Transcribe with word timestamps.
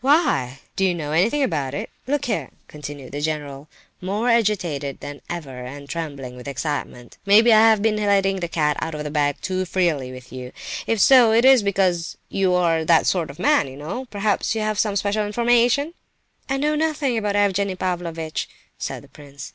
"Why? 0.00 0.60
Do 0.76 0.84
you 0.84 0.94
know 0.94 1.10
anything 1.10 1.42
about 1.42 1.74
it? 1.74 1.90
Look 2.06 2.26
here," 2.26 2.50
continued 2.68 3.10
the 3.10 3.20
general, 3.20 3.66
more 4.00 4.28
agitated 4.28 5.00
than 5.00 5.20
ever, 5.28 5.64
and 5.64 5.88
trembling 5.88 6.36
with 6.36 6.46
excitement, 6.46 7.18
"maybe 7.26 7.52
I 7.52 7.68
have 7.68 7.82
been 7.82 7.96
letting 7.96 8.36
the 8.38 8.46
cat 8.46 8.76
out 8.80 8.94
of 8.94 9.02
the 9.02 9.10
bag 9.10 9.38
too 9.40 9.64
freely 9.64 10.12
with 10.12 10.32
you, 10.32 10.52
if 10.86 11.00
so, 11.00 11.32
it 11.32 11.44
is 11.44 11.64
because 11.64 12.16
you 12.28 12.54
are—that 12.54 13.08
sort 13.08 13.28
of 13.28 13.40
man, 13.40 13.66
you 13.66 13.76
know! 13.76 14.04
Perhaps 14.04 14.54
you 14.54 14.60
have 14.60 14.78
some 14.78 14.94
special 14.94 15.26
information?" 15.26 15.94
"I 16.48 16.58
know 16.58 16.76
nothing 16.76 17.18
about 17.18 17.34
Evgenie 17.34 17.74
Pavlovitch!" 17.74 18.48
said 18.78 19.02
the 19.02 19.08
prince. 19.08 19.52